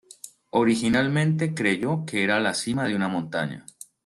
[0.49, 3.67] Originalmente creyó que era la cima de una montaña.